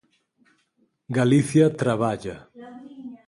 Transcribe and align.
Galicia 1.17 1.65
traballa. 1.81 2.35